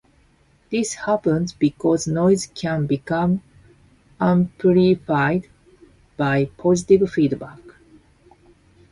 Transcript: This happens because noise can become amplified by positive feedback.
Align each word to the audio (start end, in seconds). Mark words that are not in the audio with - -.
This 0.71 0.95
happens 0.95 1.53
because 1.53 2.07
noise 2.07 2.47
can 2.47 2.87
become 2.87 3.43
amplified 4.19 5.47
by 6.17 6.45
positive 6.57 7.07
feedback. 7.11 7.59